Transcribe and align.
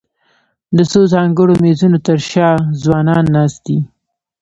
د 0.77 0.79
څو 0.91 1.01
ځانګړو 1.13 1.53
مېزونو 1.63 1.97
تر 2.07 2.17
شا 2.29 2.49
ځوانان 2.83 3.25
ناست 3.35 3.59
دي. 3.67 3.79